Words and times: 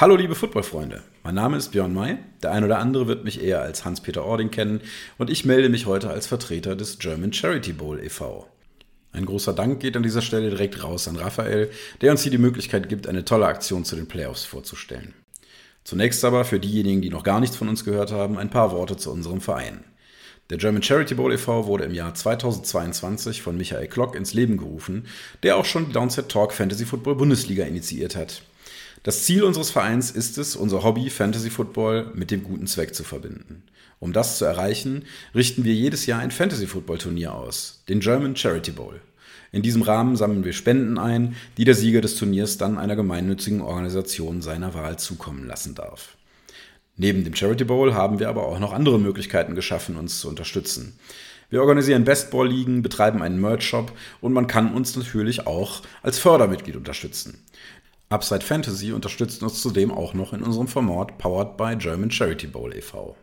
Hallo 0.00 0.16
liebe 0.16 0.34
Footballfreunde, 0.34 1.02
mein 1.24 1.34
Name 1.34 1.58
ist 1.58 1.72
Björn 1.72 1.92
May. 1.92 2.16
Der 2.42 2.52
ein 2.52 2.64
oder 2.64 2.78
andere 2.78 3.06
wird 3.06 3.22
mich 3.22 3.42
eher 3.42 3.60
als 3.60 3.84
Hans-Peter 3.84 4.24
Ording 4.24 4.50
kennen 4.50 4.80
und 5.18 5.28
ich 5.28 5.44
melde 5.44 5.68
mich 5.68 5.84
heute 5.84 6.08
als 6.08 6.26
Vertreter 6.26 6.74
des 6.74 6.98
German 6.98 7.34
Charity 7.34 7.74
Bowl 7.74 8.02
e.V. 8.02 8.48
Ein 9.12 9.26
großer 9.26 9.52
Dank 9.52 9.78
geht 9.80 9.98
an 9.98 10.02
dieser 10.02 10.22
Stelle 10.22 10.48
direkt 10.48 10.82
raus 10.82 11.06
an 11.06 11.16
Raphael, 11.16 11.70
der 12.00 12.12
uns 12.12 12.22
hier 12.22 12.30
die 12.30 12.38
Möglichkeit 12.38 12.88
gibt, 12.88 13.08
eine 13.08 13.26
tolle 13.26 13.44
Aktion 13.44 13.84
zu 13.84 13.94
den 13.94 14.08
Playoffs 14.08 14.46
vorzustellen. 14.46 15.12
Zunächst 15.84 16.24
aber 16.24 16.46
für 16.46 16.60
diejenigen, 16.60 17.02
die 17.02 17.10
noch 17.10 17.22
gar 17.22 17.38
nichts 17.38 17.56
von 17.56 17.68
uns 17.68 17.84
gehört 17.84 18.10
haben, 18.10 18.38
ein 18.38 18.48
paar 18.48 18.72
Worte 18.72 18.96
zu 18.96 19.12
unserem 19.12 19.42
Verein. 19.42 19.84
Der 20.48 20.56
German 20.56 20.82
Charity 20.82 21.14
Bowl 21.14 21.30
e.V. 21.30 21.66
wurde 21.66 21.84
im 21.84 21.92
Jahr 21.92 22.14
2022 22.14 23.42
von 23.42 23.58
Michael 23.58 23.88
Klock 23.88 24.16
ins 24.16 24.32
Leben 24.32 24.56
gerufen, 24.56 25.08
der 25.42 25.58
auch 25.58 25.66
schon 25.66 25.88
die 25.88 25.92
Downset 25.92 26.30
Talk 26.30 26.54
Fantasy 26.54 26.86
Football 26.86 27.16
Bundesliga 27.16 27.66
initiiert 27.66 28.16
hat. 28.16 28.40
Das 29.02 29.24
Ziel 29.24 29.44
unseres 29.44 29.70
Vereins 29.70 30.10
ist 30.10 30.36
es, 30.36 30.56
unser 30.56 30.84
Hobby 30.84 31.08
Fantasy 31.08 31.48
Football 31.48 32.12
mit 32.14 32.30
dem 32.30 32.44
guten 32.44 32.66
Zweck 32.66 32.94
zu 32.94 33.02
verbinden. 33.02 33.62
Um 33.98 34.12
das 34.12 34.36
zu 34.36 34.44
erreichen, 34.44 35.04
richten 35.34 35.64
wir 35.64 35.72
jedes 35.72 36.04
Jahr 36.04 36.20
ein 36.20 36.30
Fantasy 36.30 36.66
Football 36.66 36.98
Turnier 36.98 37.34
aus, 37.34 37.82
den 37.88 38.00
German 38.00 38.36
Charity 38.36 38.72
Bowl. 38.72 39.00
In 39.52 39.62
diesem 39.62 39.80
Rahmen 39.80 40.16
sammeln 40.16 40.44
wir 40.44 40.52
Spenden 40.52 40.98
ein, 40.98 41.34
die 41.56 41.64
der 41.64 41.74
Sieger 41.74 42.02
des 42.02 42.16
Turniers 42.16 42.58
dann 42.58 42.76
einer 42.76 42.94
gemeinnützigen 42.94 43.62
Organisation 43.62 44.42
seiner 44.42 44.74
Wahl 44.74 44.98
zukommen 44.98 45.46
lassen 45.46 45.74
darf. 45.74 46.18
Neben 46.96 47.24
dem 47.24 47.34
Charity 47.34 47.64
Bowl 47.64 47.94
haben 47.94 48.18
wir 48.18 48.28
aber 48.28 48.46
auch 48.46 48.58
noch 48.58 48.74
andere 48.74 49.00
Möglichkeiten 49.00 49.54
geschaffen, 49.54 49.96
uns 49.96 50.20
zu 50.20 50.28
unterstützen. 50.28 50.98
Wir 51.48 51.62
organisieren 51.62 52.04
Bestball-Ligen, 52.04 52.82
betreiben 52.82 53.22
einen 53.22 53.40
Merch-Shop 53.40 53.92
und 54.20 54.34
man 54.34 54.46
kann 54.46 54.74
uns 54.74 54.94
natürlich 54.94 55.46
auch 55.46 55.82
als 56.02 56.18
Fördermitglied 56.18 56.76
unterstützen. 56.76 57.42
Upside 58.12 58.44
Fantasy 58.44 58.90
unterstützt 58.90 59.40
uns 59.44 59.62
zudem 59.62 59.92
auch 59.92 60.14
noch 60.14 60.32
in 60.32 60.42
unserem 60.42 60.66
Format 60.66 61.16
Powered 61.18 61.56
by 61.56 61.76
German 61.76 62.10
Charity 62.10 62.48
Bowl 62.48 62.74
e.V. 62.74 63.14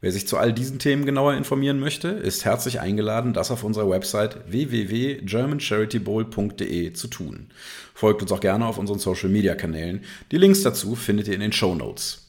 Wer 0.00 0.12
sich 0.12 0.28
zu 0.28 0.36
all 0.36 0.52
diesen 0.52 0.78
Themen 0.78 1.04
genauer 1.04 1.34
informieren 1.34 1.80
möchte, 1.80 2.06
ist 2.06 2.44
herzlich 2.44 2.78
eingeladen, 2.78 3.32
das 3.32 3.50
auf 3.50 3.64
unserer 3.64 3.90
Website 3.90 4.48
www.germancharitybowl.de 4.48 6.92
zu 6.92 7.08
tun. 7.08 7.48
Folgt 7.94 8.22
uns 8.22 8.30
auch 8.30 8.38
gerne 8.38 8.66
auf 8.66 8.78
unseren 8.78 9.00
Social 9.00 9.28
Media 9.28 9.56
Kanälen. 9.56 10.04
Die 10.30 10.38
Links 10.38 10.62
dazu 10.62 10.94
findet 10.94 11.26
ihr 11.26 11.34
in 11.34 11.40
den 11.40 11.50
Show 11.50 11.74
Notes. 11.74 12.28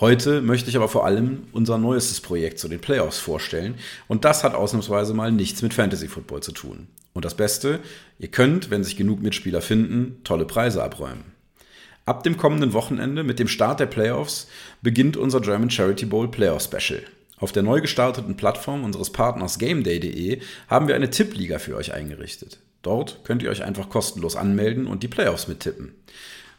Heute 0.00 0.40
möchte 0.40 0.70
ich 0.70 0.76
aber 0.76 0.88
vor 0.88 1.04
allem 1.04 1.42
unser 1.52 1.76
neuestes 1.76 2.22
Projekt 2.22 2.58
zu 2.58 2.68
den 2.68 2.80
Playoffs 2.80 3.18
vorstellen 3.18 3.74
und 4.06 4.24
das 4.24 4.44
hat 4.44 4.54
ausnahmsweise 4.54 5.12
mal 5.12 5.30
nichts 5.30 5.60
mit 5.60 5.74
Fantasy 5.74 6.08
Football 6.08 6.42
zu 6.42 6.52
tun. 6.52 6.88
Und 7.18 7.24
das 7.24 7.34
Beste, 7.34 7.80
ihr 8.20 8.28
könnt, 8.28 8.70
wenn 8.70 8.84
sich 8.84 8.96
genug 8.96 9.20
Mitspieler 9.20 9.60
finden, 9.60 10.20
tolle 10.22 10.44
Preise 10.44 10.84
abräumen. 10.84 11.24
Ab 12.06 12.22
dem 12.22 12.36
kommenden 12.36 12.74
Wochenende 12.74 13.24
mit 13.24 13.40
dem 13.40 13.48
Start 13.48 13.80
der 13.80 13.86
Playoffs 13.86 14.46
beginnt 14.82 15.16
unser 15.16 15.40
German 15.40 15.68
Charity 15.68 16.06
Bowl 16.06 16.30
Playoff 16.30 16.62
Special. 16.62 17.02
Auf 17.38 17.50
der 17.50 17.64
neu 17.64 17.80
gestarteten 17.80 18.36
Plattform 18.36 18.84
unseres 18.84 19.10
Partners 19.10 19.58
GameDay.de 19.58 20.40
haben 20.68 20.86
wir 20.86 20.94
eine 20.94 21.10
Tippliga 21.10 21.58
für 21.58 21.74
euch 21.74 21.92
eingerichtet. 21.92 22.60
Dort 22.82 23.24
könnt 23.24 23.42
ihr 23.42 23.50
euch 23.50 23.64
einfach 23.64 23.88
kostenlos 23.88 24.36
anmelden 24.36 24.86
und 24.86 25.02
die 25.02 25.08
Playoffs 25.08 25.48
mittippen. 25.48 25.96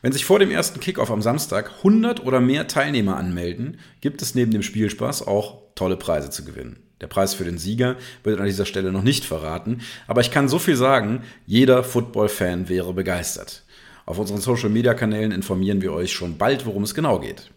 Wenn 0.01 0.11
sich 0.11 0.25
vor 0.25 0.39
dem 0.39 0.51
ersten 0.51 0.81
Kickoff 0.81 1.09
am 1.09 1.21
Samstag 1.21 1.71
100 1.77 2.25
oder 2.25 2.41
mehr 2.41 2.67
Teilnehmer 2.67 3.15
anmelden, 3.15 3.79
gibt 4.01 4.21
es 4.21 4.35
neben 4.35 4.51
dem 4.51 4.63
Spielspaß 4.63 5.25
auch 5.25 5.61
tolle 5.75 5.95
Preise 5.95 6.29
zu 6.29 6.43
gewinnen. 6.43 6.88
Der 7.01 7.07
Preis 7.07 7.33
für 7.33 7.45
den 7.45 7.57
Sieger 7.57 7.95
wird 8.23 8.39
an 8.39 8.45
dieser 8.45 8.65
Stelle 8.65 8.91
noch 8.91 9.03
nicht 9.03 9.25
verraten, 9.25 9.81
aber 10.07 10.21
ich 10.21 10.31
kann 10.31 10.49
so 10.49 10.59
viel 10.59 10.75
sagen, 10.75 11.23
jeder 11.45 11.83
Football-Fan 11.83 12.69
wäre 12.69 12.93
begeistert. 12.93 13.63
Auf 14.05 14.17
unseren 14.19 14.41
Social-Media-Kanälen 14.41 15.31
informieren 15.31 15.81
wir 15.81 15.93
euch 15.93 16.11
schon 16.11 16.37
bald, 16.37 16.65
worum 16.65 16.83
es 16.83 16.95
genau 16.95 17.19
geht. 17.19 17.51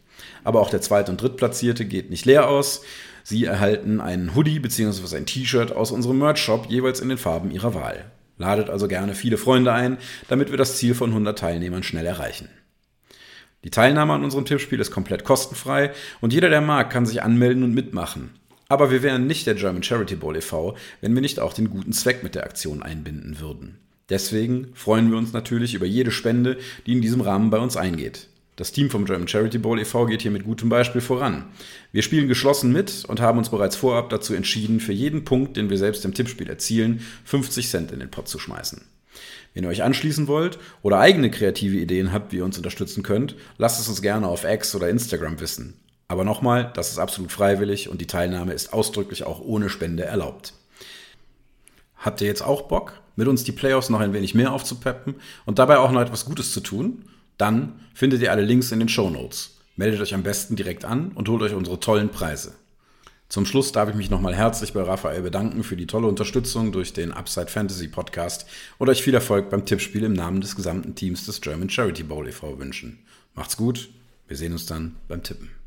Aber 0.44 0.60
auch 0.60 0.70
der 0.70 0.80
Zweit- 0.80 1.08
und 1.08 1.20
Drittplatzierte 1.20 1.84
geht 1.84 2.10
nicht 2.10 2.26
leer 2.26 2.48
aus. 2.48 2.82
Sie 3.24 3.44
erhalten 3.44 4.00
einen 4.00 4.34
Hoodie 4.34 4.58
bzw. 4.58 5.16
ein 5.16 5.26
T-Shirt 5.26 5.72
aus 5.72 5.92
unserem 5.92 6.18
Merch-Shop 6.18 6.66
jeweils 6.68 7.00
in 7.00 7.08
den 7.08 7.18
Farben 7.18 7.50
ihrer 7.50 7.74
Wahl. 7.74 8.04
Ladet 8.38 8.70
also 8.70 8.88
gerne 8.88 9.14
viele 9.14 9.38
Freunde 9.38 9.72
ein, 9.72 9.98
damit 10.28 10.50
wir 10.50 10.58
das 10.58 10.76
Ziel 10.76 10.94
von 10.94 11.10
100 11.10 11.38
Teilnehmern 11.38 11.82
schnell 11.82 12.06
erreichen. 12.06 12.48
Die 13.64 13.70
Teilnahme 13.70 14.12
an 14.12 14.24
unserem 14.24 14.44
Tippspiel 14.44 14.80
ist 14.80 14.90
komplett 14.90 15.24
kostenfrei 15.24 15.92
und 16.20 16.32
jeder, 16.32 16.50
der 16.50 16.60
mag, 16.60 16.90
kann 16.90 17.06
sich 17.06 17.22
anmelden 17.22 17.62
und 17.62 17.72
mitmachen. 17.72 18.30
Aber 18.72 18.90
wir 18.90 19.02
wären 19.02 19.26
nicht 19.26 19.46
der 19.46 19.54
German 19.54 19.82
Charity 19.82 20.16
Bowl 20.16 20.34
e.V., 20.34 20.78
wenn 21.02 21.12
wir 21.12 21.20
nicht 21.20 21.40
auch 21.40 21.52
den 21.52 21.68
guten 21.68 21.92
Zweck 21.92 22.22
mit 22.22 22.34
der 22.34 22.44
Aktion 22.44 22.82
einbinden 22.82 23.38
würden. 23.38 23.76
Deswegen 24.08 24.68
freuen 24.72 25.10
wir 25.10 25.18
uns 25.18 25.34
natürlich 25.34 25.74
über 25.74 25.84
jede 25.84 26.10
Spende, 26.10 26.56
die 26.86 26.92
in 26.92 27.02
diesem 27.02 27.20
Rahmen 27.20 27.50
bei 27.50 27.58
uns 27.58 27.76
eingeht. 27.76 28.28
Das 28.56 28.72
Team 28.72 28.88
vom 28.88 29.04
German 29.04 29.28
Charity 29.28 29.58
Bowl 29.58 29.78
e.V. 29.78 30.06
geht 30.06 30.22
hier 30.22 30.30
mit 30.30 30.44
gutem 30.44 30.70
Beispiel 30.70 31.02
voran. 31.02 31.44
Wir 31.92 32.00
spielen 32.00 32.28
geschlossen 32.28 32.72
mit 32.72 33.04
und 33.06 33.20
haben 33.20 33.36
uns 33.36 33.50
bereits 33.50 33.76
vorab 33.76 34.08
dazu 34.08 34.32
entschieden, 34.32 34.80
für 34.80 34.94
jeden 34.94 35.26
Punkt, 35.26 35.58
den 35.58 35.68
wir 35.68 35.76
selbst 35.76 36.06
im 36.06 36.14
Tippspiel 36.14 36.48
erzielen, 36.48 37.02
50 37.26 37.68
Cent 37.68 37.92
in 37.92 38.00
den 38.00 38.10
Pott 38.10 38.28
zu 38.28 38.38
schmeißen. 38.38 38.80
Wenn 39.52 39.64
ihr 39.64 39.68
euch 39.68 39.82
anschließen 39.82 40.28
wollt 40.28 40.58
oder 40.80 40.98
eigene 40.98 41.30
kreative 41.30 41.76
Ideen 41.76 42.10
habt, 42.10 42.32
wie 42.32 42.38
ihr 42.38 42.46
uns 42.46 42.56
unterstützen 42.56 43.02
könnt, 43.02 43.36
lasst 43.58 43.80
es 43.80 43.88
uns 43.88 44.00
gerne 44.00 44.28
auf 44.28 44.44
X 44.44 44.74
oder 44.74 44.88
Instagram 44.88 45.40
wissen. 45.40 45.74
Aber 46.12 46.24
nochmal, 46.24 46.70
das 46.74 46.90
ist 46.90 46.98
absolut 46.98 47.32
freiwillig 47.32 47.88
und 47.88 48.02
die 48.02 48.06
Teilnahme 48.06 48.52
ist 48.52 48.74
ausdrücklich 48.74 49.24
auch 49.24 49.40
ohne 49.40 49.70
Spende 49.70 50.04
erlaubt. 50.04 50.52
Habt 51.96 52.20
ihr 52.20 52.26
jetzt 52.26 52.42
auch 52.42 52.68
Bock, 52.68 53.00
mit 53.16 53.28
uns 53.28 53.44
die 53.44 53.52
Playoffs 53.52 53.88
noch 53.88 54.00
ein 54.00 54.12
wenig 54.12 54.34
mehr 54.34 54.52
aufzupeppen 54.52 55.14
und 55.46 55.58
dabei 55.58 55.78
auch 55.78 55.90
noch 55.90 56.02
etwas 56.02 56.26
Gutes 56.26 56.52
zu 56.52 56.60
tun? 56.60 57.06
Dann 57.38 57.80
findet 57.94 58.20
ihr 58.20 58.30
alle 58.30 58.42
Links 58.42 58.72
in 58.72 58.78
den 58.78 58.90
Show 58.90 59.08
Notes. 59.08 59.56
Meldet 59.76 60.02
euch 60.02 60.12
am 60.12 60.22
besten 60.22 60.54
direkt 60.54 60.84
an 60.84 61.12
und 61.14 61.30
holt 61.30 61.40
euch 61.40 61.54
unsere 61.54 61.80
tollen 61.80 62.10
Preise. 62.10 62.52
Zum 63.30 63.46
Schluss 63.46 63.72
darf 63.72 63.88
ich 63.88 63.94
mich 63.94 64.10
nochmal 64.10 64.34
herzlich 64.34 64.74
bei 64.74 64.82
Raphael 64.82 65.22
bedanken 65.22 65.64
für 65.64 65.76
die 65.76 65.86
tolle 65.86 66.08
Unterstützung 66.08 66.72
durch 66.72 66.92
den 66.92 67.12
Upside 67.12 67.46
Fantasy 67.46 67.88
Podcast 67.88 68.44
und 68.76 68.90
euch 68.90 69.02
viel 69.02 69.14
Erfolg 69.14 69.48
beim 69.48 69.64
Tippspiel 69.64 70.04
im 70.04 70.12
Namen 70.12 70.42
des 70.42 70.56
gesamten 70.56 70.94
Teams 70.94 71.24
des 71.24 71.40
German 71.40 71.70
Charity 71.70 72.02
Bowl 72.02 72.28
e.V. 72.28 72.58
wünschen. 72.58 72.98
Macht's 73.34 73.56
gut, 73.56 73.88
wir 74.28 74.36
sehen 74.36 74.52
uns 74.52 74.66
dann 74.66 74.96
beim 75.08 75.22
Tippen. 75.22 75.61